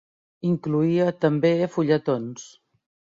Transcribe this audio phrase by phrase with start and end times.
[0.51, 2.47] Incloïa també fulletons.